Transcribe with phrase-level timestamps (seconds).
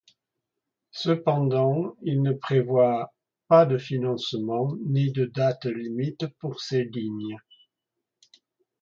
[0.89, 3.13] Cependant, il ne prévoit
[3.47, 7.37] pas de financement ni de date limite pour ces lignes.